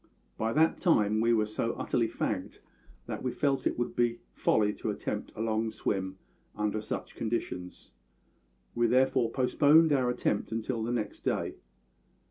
[0.35, 2.57] By that time we were so utterly fagged
[3.05, 6.17] that we felt it would be folly to attempt a long swim
[6.55, 7.91] under such conditions;
[8.73, 11.53] we therefore postponed our attempt until the next day.